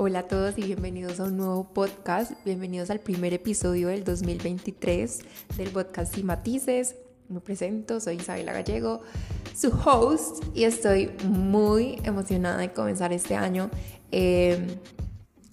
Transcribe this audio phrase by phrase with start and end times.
[0.00, 2.30] Hola a todos y bienvenidos a un nuevo podcast.
[2.44, 5.18] Bienvenidos al primer episodio del 2023
[5.56, 6.94] del podcast Sin Matices.
[7.28, 9.00] Me presento, soy Isabela Gallego,
[9.56, 13.70] su host, y estoy muy emocionada de comenzar este año.
[14.12, 14.68] Em,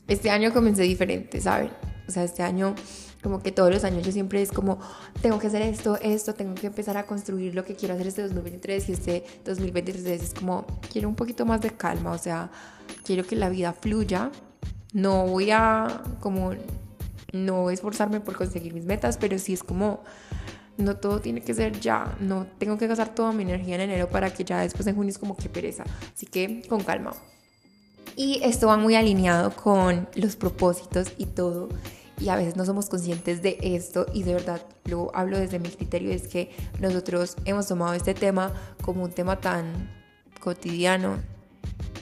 [0.07, 1.71] este año comencé diferente, ¿saben?
[2.07, 2.75] O sea, este año
[3.23, 4.77] como que todos los años yo siempre es como,
[5.23, 8.21] tengo que hacer esto, esto, tengo que empezar a construir lo que quiero hacer este
[8.21, 12.51] 2023 y este 2023 es como, quiero un poquito más de calma, o sea,
[13.05, 14.31] quiero que la vida fluya,
[14.93, 16.53] no voy a como,
[17.31, 20.03] no esforzarme por conseguir mis metas, pero sí es como,
[20.77, 24.09] no todo tiene que ser ya, no tengo que gastar toda mi energía en enero
[24.09, 27.13] para que ya después en junio es como que pereza, así que con calma.
[28.17, 31.67] Y esto va muy alineado con los propósitos y todo.
[32.17, 34.05] Y a veces no somos conscientes de esto.
[34.13, 38.53] Y de verdad lo hablo desde mi criterio es que nosotros hemos tomado este tema
[38.81, 39.91] como un tema tan
[40.39, 41.17] cotidiano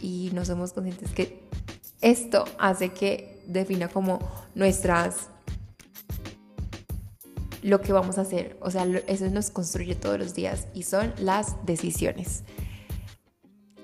[0.02, 1.44] y no somos conscientes que
[2.02, 4.20] esto hace que defina como
[4.56, 5.30] nuestras
[7.62, 11.14] lo que vamos a hacer, o sea, eso nos construye todos los días y son
[11.18, 12.44] las decisiones.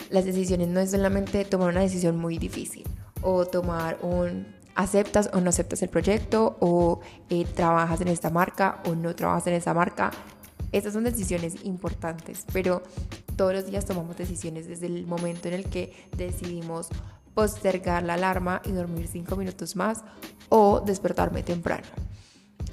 [0.10, 2.84] Las decisiones no es solamente tomar una decisión muy difícil
[3.22, 8.82] o tomar un aceptas o no aceptas el proyecto o eh, trabajas en esta marca
[8.88, 10.12] o no trabajas en esa marca.
[10.72, 12.84] Estas son decisiones importantes, pero
[13.36, 16.90] todos los días tomamos decisiones desde el momento en el que decidimos
[17.34, 20.04] postergar la alarma y dormir cinco minutos más
[20.50, 21.88] o despertarme temprano.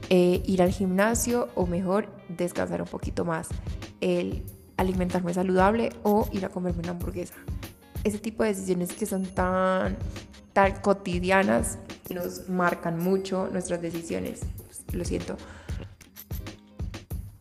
[0.08, 3.48] Eh, ir al gimnasio o mejor descansar un poquito más.
[4.00, 4.44] El
[4.76, 7.34] alimentarme saludable o ir a comerme una hamburguesa.
[8.04, 9.96] Ese tipo de decisiones que son tan,
[10.52, 11.78] tan cotidianas
[12.14, 14.40] nos marcan mucho nuestras decisiones.
[14.92, 15.36] Lo siento.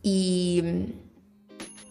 [0.08, 0.62] Y,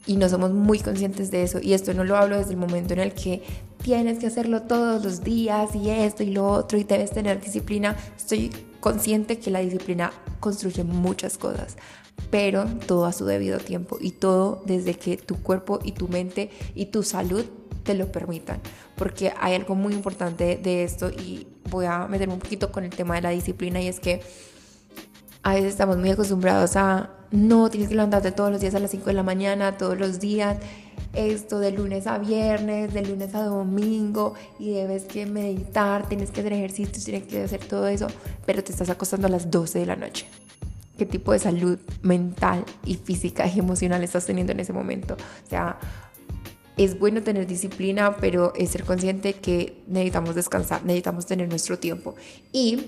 [0.08, 1.60] y no somos muy conscientes de eso.
[1.62, 3.44] Y esto no lo hablo desde el momento en el que
[3.84, 7.98] tienes que hacerlo todos los días y esto y lo otro y debes tener disciplina.
[8.16, 11.76] Estoy consciente que la disciplina construye muchas cosas,
[12.32, 16.52] pero todo a su debido tiempo y todo desde que tu cuerpo y tu mente
[16.74, 17.44] y tu salud
[17.84, 18.62] te lo permitan,
[18.96, 22.92] porque hay algo muy importante de esto y voy a meterme un poquito con el
[22.92, 24.22] tema de la disciplina y es que
[25.46, 28.90] a veces estamos muy acostumbrados a no tienes que levantarte todos los días a las
[28.90, 30.58] 5 de la mañana, todos los días,
[31.14, 36.40] esto de lunes a viernes, de lunes a domingo y debes que meditar, tienes que
[36.40, 38.08] hacer ejercicio, tienes que hacer todo eso,
[38.48, 40.26] pero te estás acostando a las 12 de la noche.
[40.98, 45.14] ¿Qué tipo de salud mental y física y emocional estás teniendo en ese momento?
[45.14, 45.78] O sea,
[46.76, 52.16] es bueno tener disciplina, pero es ser consciente que necesitamos descansar, necesitamos tener nuestro tiempo.
[52.52, 52.80] Y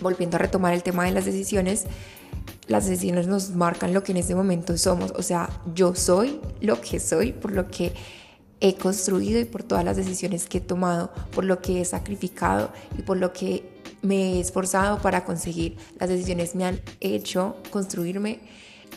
[0.00, 1.84] volviendo a retomar el tema de las decisiones,
[2.68, 5.12] las decisiones nos marcan lo que en este momento somos.
[5.16, 7.94] O sea, yo soy lo que soy por lo que
[8.60, 12.72] he construido y por todas las decisiones que he tomado, por lo que he sacrificado
[12.98, 13.68] y por lo que
[14.02, 15.76] me he esforzado para conseguir.
[15.98, 18.40] Las decisiones me han hecho construirme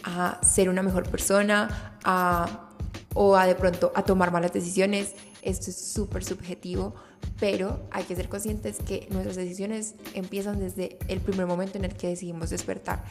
[0.04, 2.70] a ser una mejor persona, a
[3.14, 5.14] o a de pronto a tomar malas decisiones.
[5.42, 6.96] Esto es súper subjetivo,
[7.40, 11.94] pero hay que ser conscientes que nuestras decisiones empiezan desde el primer momento en el
[11.94, 13.03] que decidimos despertar.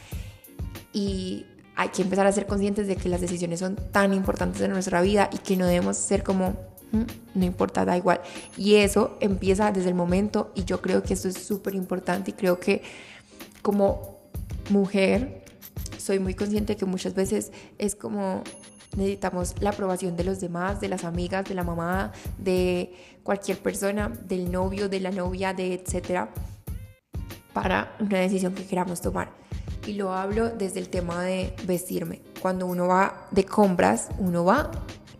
[0.93, 4.71] Y hay que empezar a ser conscientes de que las decisiones son tan importantes en
[4.71, 6.49] nuestra vida y que no debemos ser como,
[6.91, 7.03] mm,
[7.35, 8.21] no importa, da igual.
[8.57, 12.33] Y eso empieza desde el momento y yo creo que esto es súper importante y
[12.33, 12.83] creo que
[13.61, 14.19] como
[14.69, 15.43] mujer
[15.97, 18.43] soy muy consciente que muchas veces es como
[18.95, 24.09] necesitamos la aprobación de los demás, de las amigas, de la mamá, de cualquier persona,
[24.09, 26.29] del novio, de la novia, de etcétera,
[27.53, 29.31] para una decisión que queramos tomar.
[29.85, 32.21] Y lo hablo desde el tema de vestirme.
[32.41, 34.71] Cuando uno va de compras, uno va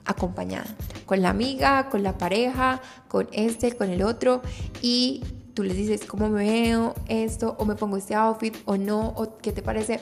[0.06, 0.66] acompañada,
[1.06, 4.42] con la amiga, con la pareja, con este, con el otro,
[4.82, 9.10] y tú les dices cómo me veo, esto, o me pongo este outfit, o no,
[9.16, 10.00] o qué te parece.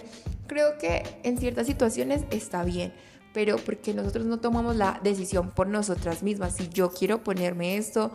[0.47, 2.94] Creo que en ciertas situaciones está bien,
[3.37, 6.55] pero porque nosotros no tomamos la decisión por nosotras mismas.
[6.55, 8.09] Si yo quiero ponerme esto,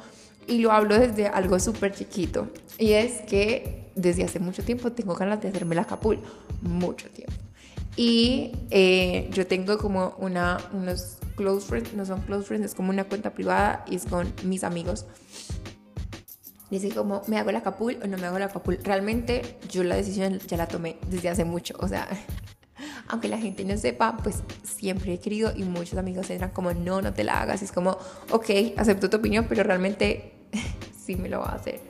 [0.48, 5.14] y lo hablo desde algo súper chiquito, y es que desde hace mucho tiempo tengo
[5.14, 6.18] ganas de hacerme la capul,
[6.60, 7.34] mucho tiempo.
[7.94, 12.90] Y eh, yo tengo como una, unos close friends, no son close friends, es como
[12.90, 15.06] una cuenta privada y es con mis amigos.
[16.68, 18.80] Dice como, ¿me hago la capul o no me hago la capul?
[18.82, 22.08] Realmente yo la decisión ya la tomé desde hace mucho, o sea,
[23.12, 27.02] aunque la gente no sepa, pues siempre he querido y muchos amigos entran como, no,
[27.02, 27.60] no te la hagas.
[27.60, 27.98] Y es como,
[28.30, 30.32] ok, acepto tu opinión, pero realmente
[31.04, 31.80] sí me lo va a hacer.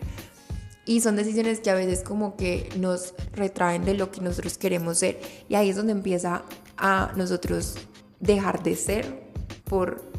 [0.85, 4.99] Y son decisiones que a veces como que nos retraen de lo que nosotros queremos
[4.99, 5.21] ser.
[5.49, 6.43] Y ahí es donde empieza
[6.77, 7.77] a nosotros
[8.19, 9.23] dejar de ser
[9.63, 10.11] por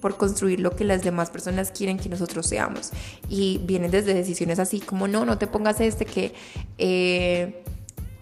[0.00, 2.90] por construir lo que las demás personas quieren que nosotros seamos.
[3.28, 6.34] Y vienen desde decisiones así como, no, no te pongas este que
[6.76, 7.61] eh,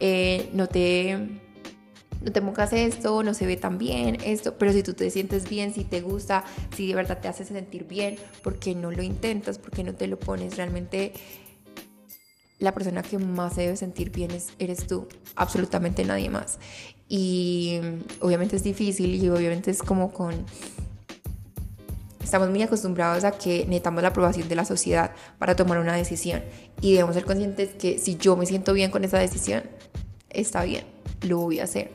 [0.01, 1.41] eh, no te
[2.23, 5.49] no te pongas esto, no se ve tan bien, esto, pero si tú te sientes
[5.49, 6.45] bien, si te gusta,
[6.77, 9.59] si de verdad te hace sentir bien, ¿por qué no lo intentas?
[9.59, 10.57] ¿Por qué no te lo pones?
[10.57, 11.15] Realmente
[12.59, 16.59] la persona que más se debe sentir bien es, eres tú, absolutamente nadie más.
[17.09, 17.81] Y
[18.21, 20.45] obviamente es difícil y obviamente es como con...
[22.23, 26.43] Estamos muy acostumbrados a que necesitamos la aprobación de la sociedad para tomar una decisión
[26.81, 29.65] y debemos ser conscientes que si yo me siento bien con esa decisión,
[30.31, 30.85] está bien,
[31.23, 31.91] lo voy a hacer.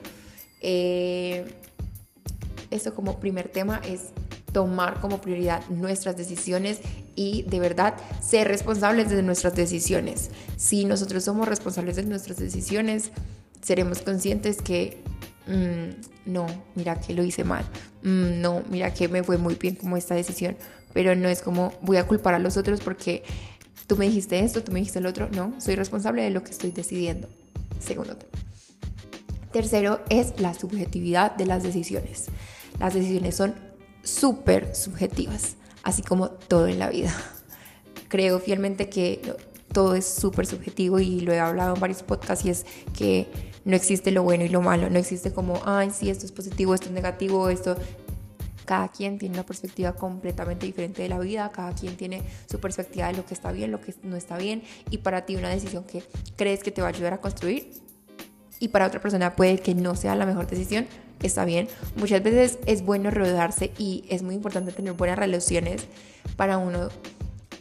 [0.61, 1.45] Eh,
[2.71, 4.11] esto como primer tema es
[4.51, 6.79] tomar como prioridad nuestras decisiones
[7.15, 10.31] y de verdad ser responsables de nuestras decisiones.
[10.55, 13.11] Si nosotros somos responsables de nuestras decisiones,
[13.61, 15.03] seremos conscientes que
[15.47, 17.65] mm, no, mira que lo hice mal,
[18.03, 20.55] mm, no, mira que me fue muy bien como esta decisión,
[20.93, 23.23] pero no es como voy a culpar a los otros porque
[23.87, 26.51] tú me dijiste esto, tú me dijiste el otro, no, soy responsable de lo que
[26.51, 27.27] estoy decidiendo.
[27.79, 28.31] Segundo tema.
[29.51, 32.25] Tercero es la subjetividad de las decisiones.
[32.79, 33.55] Las decisiones son
[34.03, 37.15] súper subjetivas, así como todo en la vida.
[38.09, 39.21] Creo fielmente que
[39.71, 42.65] todo es súper subjetivo y lo he hablado en varios podcasts y es
[42.97, 43.27] que
[43.65, 46.73] no existe lo bueno y lo malo, no existe como, ay, sí, esto es positivo,
[46.73, 47.75] esto es negativo, esto...
[48.65, 53.07] Cada quien tiene una perspectiva completamente diferente de la vida, cada quien tiene su perspectiva
[53.07, 55.83] de lo que está bien, lo que no está bien y para ti una decisión
[55.83, 56.03] que
[56.35, 57.85] crees que te va a ayudar a construir
[58.59, 60.87] y para otra persona puede que no sea la mejor decisión,
[61.21, 61.67] está bien.
[61.95, 65.85] Muchas veces es bueno rodearse y es muy importante tener buenas relaciones
[66.35, 66.89] para uno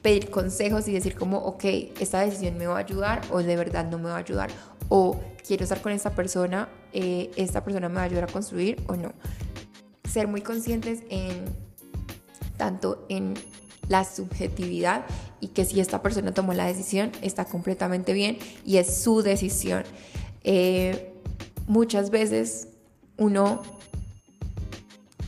[0.02, 1.64] pedir consejos y decir como, ok,
[1.98, 4.50] esta decisión me va a ayudar o de verdad no me va a ayudar.
[4.88, 8.82] O quiero estar con esta persona, eh, esta persona me va a ayudar a construir
[8.86, 9.12] o no.
[10.14, 11.44] Ser muy conscientes en
[12.56, 13.34] tanto en
[13.88, 15.06] la subjetividad
[15.40, 19.82] y que si esta persona tomó la decisión está completamente bien y es su decisión.
[20.44, 21.12] Eh,
[21.66, 22.68] muchas veces
[23.16, 23.60] uno,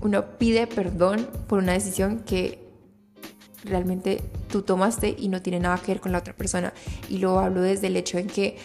[0.03, 2.61] uno pide perdón por una decisión que
[3.65, 6.73] realmente tú tomaste y no tiene nada que ver con la otra persona.
[7.09, 8.57] Y lo hablo desde el hecho en que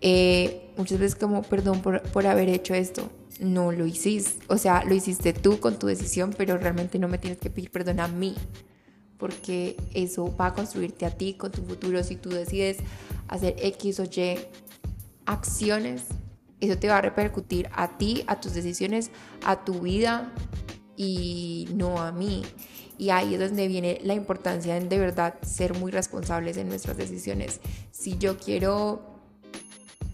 [0.00, 3.10] eh, muchas veces como perdón por, por haber hecho esto.
[3.38, 7.18] No lo hiciste, o sea, lo hiciste tú con tu decisión, pero realmente no me
[7.18, 8.34] tienes que pedir perdón a mí,
[9.18, 12.02] porque eso va a construirte a ti con tu futuro.
[12.02, 12.78] Si tú decides
[13.28, 14.38] hacer X o Y
[15.26, 16.04] acciones
[16.60, 19.10] eso te va a repercutir a ti, a tus decisiones,
[19.44, 20.32] a tu vida
[20.96, 22.42] y no a mí.
[22.98, 26.96] Y ahí es donde viene la importancia en de verdad ser muy responsables en nuestras
[26.96, 27.60] decisiones.
[27.90, 29.15] Si yo quiero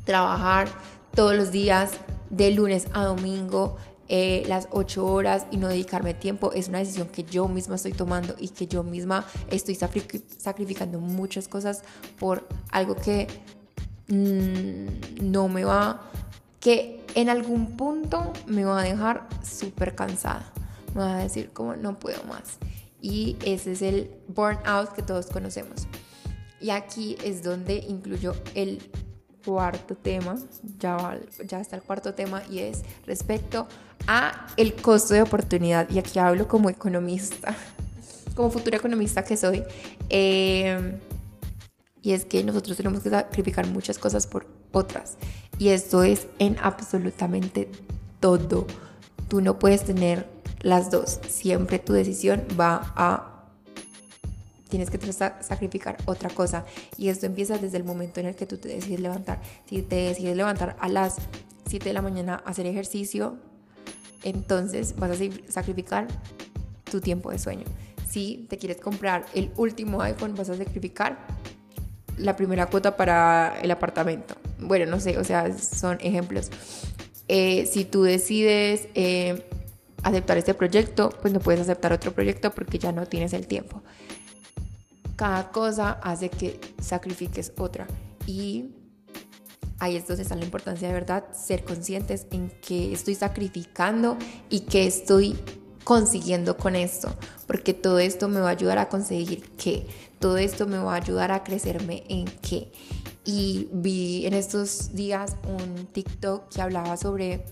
[0.04, 0.68] trabajar
[1.14, 1.92] todos los días
[2.30, 3.76] de lunes a domingo,
[4.08, 7.92] eh, las ocho horas y no dedicarme tiempo es una decisión que yo misma estoy
[7.92, 11.82] tomando y que yo misma estoy sacrificando muchas cosas
[12.18, 13.28] por algo que
[14.08, 16.10] mm, no me va
[16.62, 20.52] que en algún punto me va a dejar súper cansada.
[20.94, 22.58] Me va a decir como no puedo más.
[23.00, 25.88] Y ese es el burnout que todos conocemos.
[26.60, 28.80] Y aquí es donde incluyo el
[29.44, 30.36] cuarto tema,
[30.78, 33.66] ya, ya está el cuarto tema y es respecto
[34.06, 35.88] a el costo de oportunidad.
[35.90, 37.54] Y aquí hablo como economista,
[38.34, 39.62] como futura economista que soy.
[40.08, 40.98] Eh,
[42.02, 45.16] y es que nosotros tenemos que sacrificar muchas cosas por otras.
[45.58, 47.70] Y esto es en absolutamente
[48.18, 48.66] todo.
[49.28, 50.26] Tú no puedes tener
[50.60, 51.20] las dos.
[51.28, 53.28] Siempre tu decisión va a...
[54.72, 56.64] Tienes que sacrificar otra cosa.
[56.96, 59.38] Y esto empieza desde el momento en el que tú te decides levantar.
[59.66, 61.16] Si te decides levantar a las
[61.66, 63.36] 7 de la mañana a hacer ejercicio,
[64.22, 66.08] entonces vas a sacrificar
[66.90, 67.64] tu tiempo de sueño.
[68.08, 71.18] Si te quieres comprar el último iPhone, vas a sacrificar
[72.16, 74.36] la primera cuota para el apartamento.
[74.58, 76.50] Bueno, no sé, o sea, son ejemplos.
[77.28, 79.46] Eh, si tú decides eh,
[80.02, 83.82] aceptar este proyecto, pues no puedes aceptar otro proyecto porque ya no tienes el tiempo.
[85.16, 87.86] Cada cosa hace que sacrifiques otra.
[88.26, 88.74] Y
[89.78, 94.16] ahí es donde está la importancia de verdad, ser conscientes en que estoy sacrificando
[94.48, 95.38] y que estoy
[95.84, 97.12] consiguiendo con esto,
[97.48, 99.86] porque todo esto me va a ayudar a conseguir que,
[100.22, 102.70] todo esto me va a ayudar a crecerme en qué.
[103.24, 107.44] Y vi en estos días un TikTok que hablaba sobre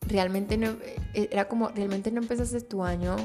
[0.00, 0.68] realmente no
[1.14, 3.16] eh, era como realmente no empezaste tu año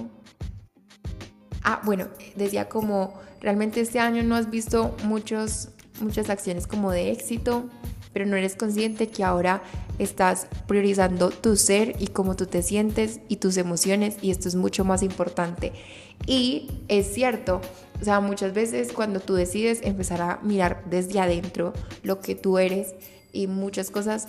[1.64, 5.70] ah bueno decía como realmente este año no has visto muchos
[6.02, 7.70] muchas acciones como de éxito
[8.14, 9.62] pero no eres consciente que ahora
[10.00, 14.56] estás priorizando tu ser y cómo tú te sientes y tus emociones y esto es
[14.56, 15.74] mucho más importante.
[16.26, 17.62] Y es cierto,
[18.02, 21.74] o sea, muchas veces cuando tú decides empezar a mirar desde adentro
[22.04, 22.96] lo que tú eres
[23.32, 24.28] y muchas cosas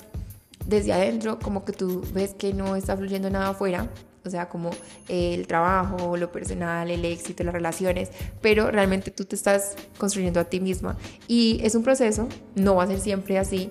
[0.67, 3.89] desde adentro, como que tú ves que no está fluyendo nada afuera,
[4.25, 4.71] o sea, como
[5.09, 8.11] el trabajo, lo personal, el éxito, las relaciones,
[8.41, 10.97] pero realmente tú te estás construyendo a ti misma.
[11.27, 13.71] Y es un proceso, no va a ser siempre así,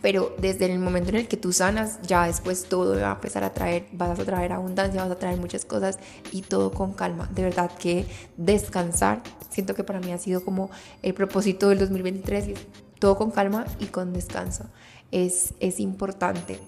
[0.00, 3.44] pero desde el momento en el que tú sanas, ya después todo va a empezar
[3.44, 5.98] a traer, vas a traer abundancia, vas a traer muchas cosas
[6.30, 7.28] y todo con calma.
[7.34, 8.06] De verdad que
[8.36, 10.70] descansar, siento que para mí ha sido como
[11.02, 12.54] el propósito del 2023 y
[12.98, 14.64] todo con calma y con descanso.
[15.10, 16.60] Es, es importante.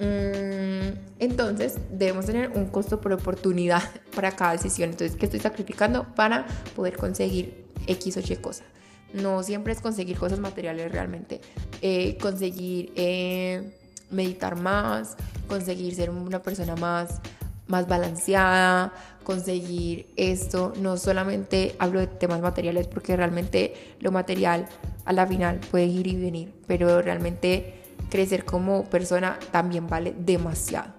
[0.00, 3.82] Mm, entonces, debemos tener un costo por oportunidad
[4.16, 4.90] para cada decisión.
[4.90, 8.64] Entonces, ¿qué estoy sacrificando para poder conseguir X o Y cosa?
[9.12, 11.40] No siempre es conseguir cosas materiales realmente.
[11.82, 13.76] Eh, conseguir eh,
[14.10, 15.16] meditar más,
[15.48, 17.20] conseguir ser una persona más,
[17.66, 20.72] más balanceada, conseguir esto.
[20.80, 24.66] No solamente hablo de temas materiales porque realmente lo material
[25.04, 27.79] a la final puede ir y venir, pero realmente
[28.10, 30.92] crecer como persona también vale demasiado.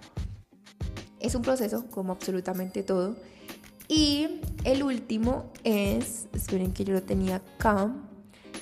[1.20, 3.16] Es un proceso como absolutamente todo.
[3.88, 7.94] Y el último es, esperen que yo lo tenía acá,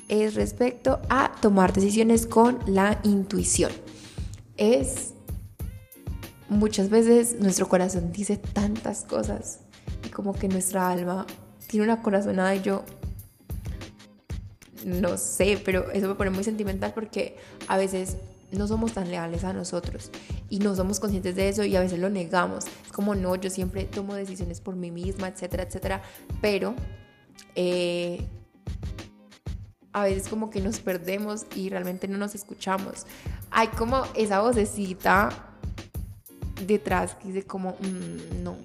[0.07, 3.71] es respecto a tomar decisiones con la intuición.
[4.57, 5.13] Es
[6.49, 9.59] muchas veces nuestro corazón dice tantas cosas
[10.05, 11.27] y como que nuestra alma
[11.67, 12.83] tiene una corazonada y yo
[14.85, 17.37] no sé, pero eso me pone muy sentimental porque
[17.67, 18.17] a veces
[18.51, 20.11] no somos tan leales a nosotros
[20.49, 22.65] y no somos conscientes de eso y a veces lo negamos.
[22.85, 26.01] Es como, no, yo siempre tomo decisiones por mí misma, etcétera, etcétera,
[26.41, 26.73] pero
[27.55, 28.25] eh,
[29.93, 33.05] a veces como que nos perdemos y realmente no nos escuchamos.
[33.51, 35.29] Hay como esa vocecita
[36.65, 38.55] detrás que dice como, mm, no,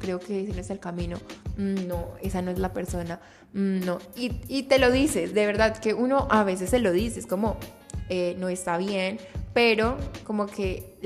[0.00, 1.18] creo que ese no es el camino,
[1.56, 3.20] mm, no, esa no es la persona,
[3.52, 3.98] mm, no.
[4.16, 7.26] Y, y, te lo dices, de verdad que uno a veces se lo dice, es
[7.26, 7.56] como,
[8.14, 9.16] eh, no está bien,
[9.54, 10.98] pero como que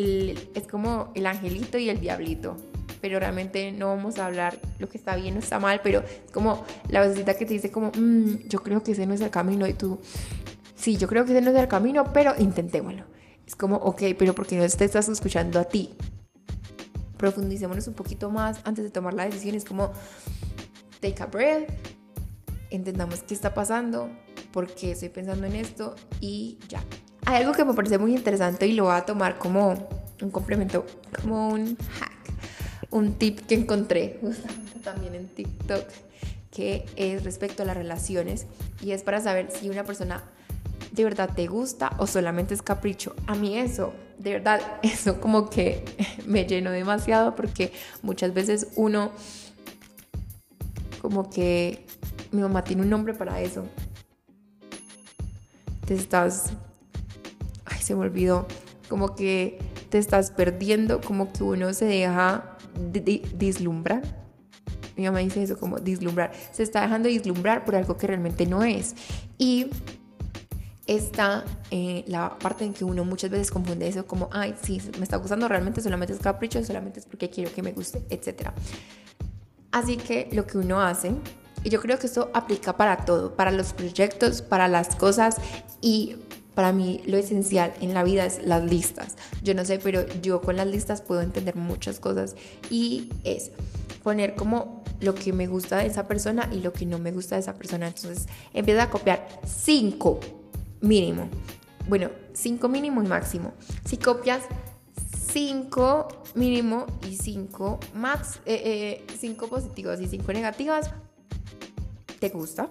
[0.57, 2.57] es como el angelito y el diablito.
[3.01, 6.33] Pero realmente no vamos a hablar lo que está bien o está mal, pero es
[6.33, 9.31] como la vocecita que te dice como, mm, yo creo que ese no es el
[9.31, 10.01] camino y tú,
[10.75, 13.05] sí, yo creo que ese no es el camino, pero intentémoslo.
[13.47, 15.95] Es como, ok, pero porque no te estás escuchando a ti?
[17.19, 19.55] Profundicémonos un poquito más antes de tomar la decisión.
[19.55, 19.93] Es como,
[21.01, 21.71] take a breath,
[22.71, 24.11] entendamos qué está pasando,
[24.57, 26.83] por qué estoy pensando en esto y ya.
[27.27, 29.87] Hay algo que me parece muy interesante y lo voy a tomar como
[30.23, 30.87] un complemento,
[31.21, 35.85] como un hack, un tip que encontré justamente también en TikTok,
[36.51, 38.47] que es respecto a las relaciones
[38.81, 40.25] y es para saber si una persona
[40.91, 43.15] de verdad te gusta o solamente es capricho.
[43.27, 45.85] A mí eso, de verdad, eso como que
[46.27, 49.13] me llenó demasiado porque muchas veces uno
[51.03, 51.85] como que
[52.33, 53.67] mi mamá tiene un nombre para eso
[55.87, 56.51] te estás,
[57.65, 58.47] ay, se me olvidó,
[58.89, 62.59] como que te estás perdiendo, como que uno se deja
[63.35, 64.03] dislumbrar.
[64.97, 66.33] Mi mamá dice eso como dislumbrar.
[66.53, 68.95] Se está dejando dislumbrar por algo que realmente no es.
[69.39, 69.71] Y
[70.87, 75.05] está eh, la parte en que uno muchas veces confunde eso como, ay, sí, me
[75.05, 78.51] está gustando, realmente solamente es capricho, solamente es porque quiero que me guste, etc.
[79.73, 81.13] Así que lo que uno hace
[81.67, 85.35] y yo creo que esto aplica para todo, para los proyectos, para las cosas
[85.81, 86.15] y
[86.55, 89.17] para mí lo esencial en la vida es las listas.
[89.43, 92.37] Yo no sé, pero yo con las listas puedo entender muchas cosas
[92.71, 93.51] y es
[94.05, 97.35] poner como lo que me gusta de esa persona y lo que no me gusta
[97.35, 97.89] de esa persona.
[97.89, 100.21] Entonces empieza a copiar cinco
[100.81, 101.29] mínimo.
[101.89, 103.55] Bueno, cinco mínimo y máximo.
[103.85, 104.45] Si copias
[105.33, 106.07] cinco
[106.37, 110.93] mínimo y cinco max, eh, eh, cinco positivas y cinco negativas,
[112.19, 112.71] te gusta.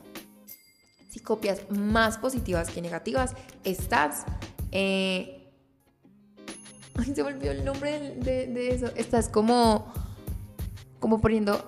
[1.09, 3.33] Si copias más positivas que negativas,
[3.63, 4.25] estás...
[4.71, 5.51] Eh,
[6.95, 8.87] ay, se me olvidó el nombre de, eso.
[8.95, 9.93] Estás como,
[10.99, 11.67] como poniendo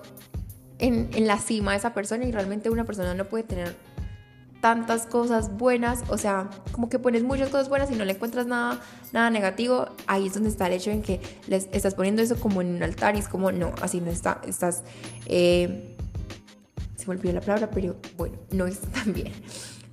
[0.78, 3.76] en, la cima a esa persona y realmente una persona no puede tener
[4.60, 8.46] tantas cosas buenas, o sea, como que pones muchas cosas buenas y no le encuentras
[8.46, 8.80] nada,
[9.12, 12.74] nada negativo, ahí es donde está el hecho en que estás poniendo eso como en
[12.74, 14.82] un altar y es como, no, así no está, estás
[15.26, 15.96] eh,
[17.08, 19.32] me olvidó la palabra, pero bueno, no está bien.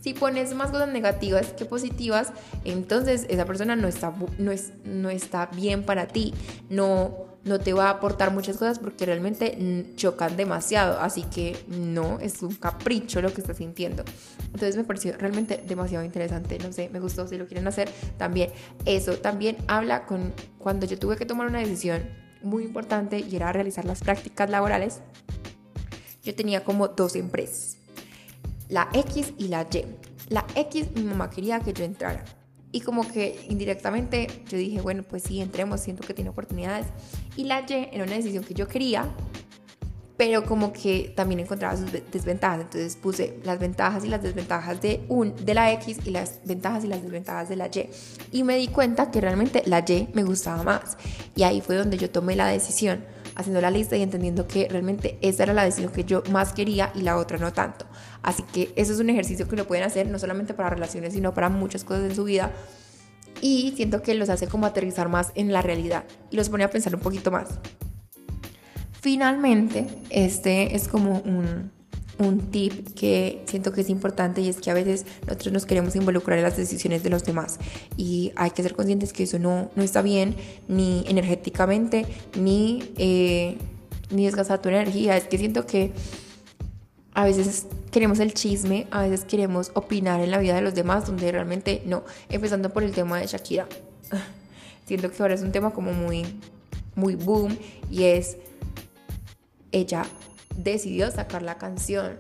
[0.02, 2.32] Si pones más cosas negativas que positivas,
[2.64, 6.32] entonces esa persona no está, no es, no está bien para ti,
[6.70, 9.58] no, no te va a aportar muchas cosas porque realmente
[9.96, 14.04] chocan demasiado, así que no, es un capricho lo que estás sintiendo.
[14.46, 18.52] Entonces me pareció realmente demasiado interesante, no sé, me gustó, si lo quieren hacer también.
[18.86, 22.04] Eso también habla con cuando yo tuve que tomar una decisión
[22.44, 25.02] muy importante y era realizar las prácticas laborales,
[26.26, 27.78] yo tenía como dos empresas,
[28.68, 29.86] la X y la Y.
[30.28, 32.26] La X mi mamá quería que yo entrara
[32.76, 36.88] y como que indirectamente yo dije, bueno, pues sí, entremos, siento que tiene oportunidades.
[37.38, 39.08] Y la Y era una decisión que yo quería,
[40.18, 42.60] pero como que también encontraba sus desventajas.
[42.60, 46.84] Entonces puse las ventajas y las desventajas de, un, de la X y las ventajas
[46.84, 47.90] y las desventajas de la Y.
[48.34, 50.98] Y me di cuenta que realmente la Y me gustaba más.
[51.34, 53.06] Y ahí fue donde yo tomé la decisión,
[53.36, 56.92] haciendo la lista y entendiendo que realmente esa era la decisión que yo más quería
[56.96, 57.86] y la otra no tanto.
[58.22, 61.34] Así que eso es un ejercicio que lo pueden hacer no solamente para relaciones, sino
[61.34, 62.52] para muchas cosas en su vida.
[63.42, 66.70] Y siento que los hace como aterrizar más en la realidad y los pone a
[66.70, 67.50] pensar un poquito más.
[69.02, 71.72] Finalmente, este es como un,
[72.18, 75.96] un tip que siento que es importante y es que a veces nosotros nos queremos
[75.96, 77.60] involucrar en las decisiones de los demás
[77.98, 80.36] y hay que ser conscientes que eso no, no está bien
[80.68, 82.06] ni energéticamente
[82.40, 83.58] ni, eh,
[84.12, 85.18] ni desgastar tu energía.
[85.18, 85.92] Es que siento que
[87.14, 91.08] a veces queremos el chisme, a veces queremos opinar en la vida de los demás,
[91.08, 92.04] donde realmente no.
[92.30, 93.68] Empezando por el tema de Shakira.
[94.86, 96.26] Siento que ahora es un tema como muy,
[96.96, 97.58] muy boom
[97.90, 98.38] y es,
[99.72, 100.06] ella
[100.58, 102.20] decidió sacar la canción.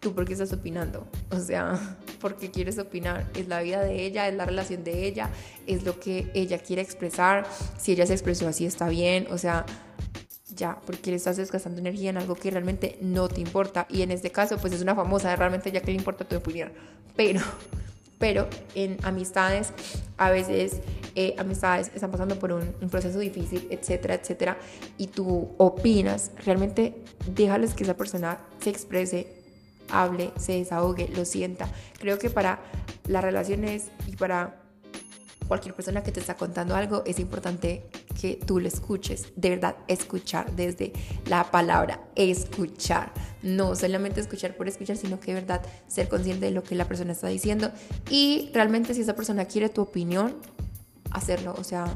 [0.00, 1.06] ¿Tú por qué estás opinando?
[1.30, 3.30] O sea, ¿por qué quieres opinar?
[3.34, 5.30] Es la vida de ella, es la relación de ella,
[5.66, 7.46] es lo que ella quiere expresar.
[7.78, 9.64] Si ella se expresó así está bien, o sea,
[10.54, 13.86] ya, porque le estás desgastando energía en algo que realmente no te importa.
[13.88, 16.72] Y en este caso, pues es una famosa, realmente ya que le importa tu opinión.
[17.16, 17.40] Pero,
[18.18, 19.72] pero en amistades,
[20.16, 20.80] a veces
[21.14, 24.58] eh, amistades están pasando por un, un, proceso difícil, etcétera, etcétera,
[24.98, 26.94] y tú opinas, realmente
[27.32, 29.28] déjales que esa persona se exprese,
[29.90, 31.68] hable, se desahogue, lo sienta.
[31.98, 32.60] Creo que para
[33.06, 34.60] las relaciones y para
[35.46, 37.84] cualquier persona que te está contando algo, es importante
[38.20, 40.92] que tú lo escuches, de verdad, escuchar desde
[41.26, 43.12] la palabra escuchar,
[43.42, 46.86] no solamente escuchar por escuchar, sino que de verdad ser consciente de lo que la
[46.86, 47.70] persona está diciendo
[48.08, 50.36] y realmente si esa persona quiere tu opinión,
[51.14, 51.86] hacerlo, o sea,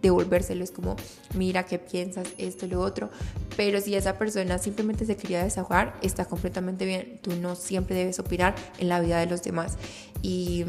[0.00, 0.96] devolvérselo, es como,
[1.34, 3.10] mira qué piensas, esto, lo otro,
[3.56, 8.18] pero si esa persona simplemente se quería desahogar, está completamente bien, tú no siempre debes
[8.18, 9.76] opinar en la vida de los demás
[10.22, 10.64] y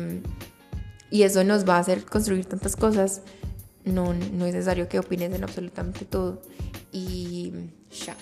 [1.14, 3.22] y eso nos va a hacer construir tantas cosas.
[3.86, 6.42] No, no es necesario que opines en absolutamente todo.
[6.92, 7.54] Y
[8.04, 8.16] ya.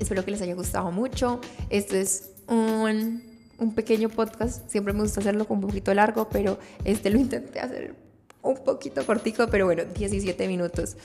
[0.00, 1.40] Espero que les haya gustado mucho.
[1.70, 3.22] Esto es un,
[3.56, 4.68] un pequeño podcast.
[4.68, 7.94] Siempre me gusta hacerlo con un poquito largo, pero este lo intenté hacer
[8.42, 10.96] un poquito cortico, pero bueno, 17 minutos.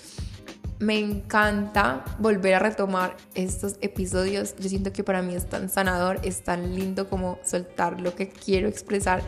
[0.79, 4.55] Me encanta volver a retomar estos episodios.
[4.59, 8.29] Yo siento que para mí es tan sanador, es tan lindo como soltar lo que
[8.29, 9.23] quiero expresar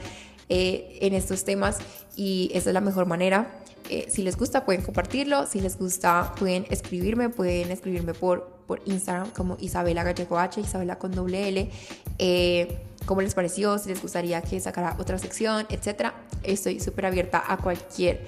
[0.48, 1.78] eh, en estos temas
[2.15, 3.52] y esa es la mejor manera.
[3.89, 8.84] Eh, si les gusta pueden compartirlo, si les gusta pueden escribirme, pueden escribirme por, por
[8.86, 11.71] Instagram como Isabela Gallego H, Isabela con doble L.
[12.19, 12.77] Eh,
[13.08, 16.13] cómo les pareció, si les gustaría que sacara otra sección, etcétera.
[16.43, 18.27] Estoy súper abierta a cualquier,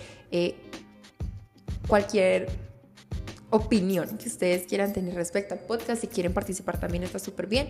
[1.87, 2.49] cualquier
[3.51, 6.01] opinión que ustedes quieran tener respecto al podcast.
[6.01, 7.69] Si quieren participar también está súper bien.